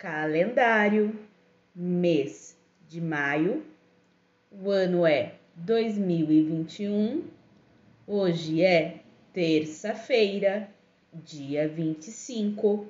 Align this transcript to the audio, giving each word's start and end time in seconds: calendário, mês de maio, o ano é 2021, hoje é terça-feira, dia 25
calendário, 0.00 1.14
mês 1.74 2.56
de 2.88 3.02
maio, 3.02 3.62
o 4.50 4.70
ano 4.70 5.06
é 5.06 5.34
2021, 5.54 7.22
hoje 8.06 8.64
é 8.64 9.00
terça-feira, 9.34 10.70
dia 11.12 11.68
25 11.68 12.88